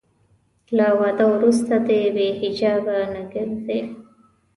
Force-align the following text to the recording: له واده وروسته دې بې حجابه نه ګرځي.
له 0.77 0.87
واده 0.99 1.25
وروسته 1.33 1.73
دې 1.87 2.01
بې 2.15 2.27
حجابه 2.39 2.97
نه 3.13 3.21
ګرځي. 3.33 3.79